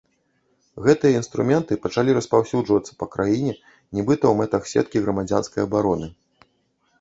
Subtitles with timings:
[0.85, 3.53] Гэтыя інструменты пачалі распаўсюджвацца па краіне,
[3.99, 6.07] нібыта ў мэтах сеткі грамадзянскай абароны.